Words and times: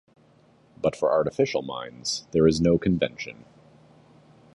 But 0.81 0.95
for 0.95 1.11
artificial 1.11 1.61
minds, 1.61 2.25
there 2.31 2.47
is 2.47 2.59
no 2.59 2.79
convention. 2.79 3.45